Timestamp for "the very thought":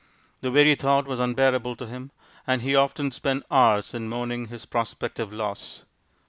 0.41-1.05